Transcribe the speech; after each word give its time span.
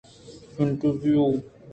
انٹرویو 0.59 1.29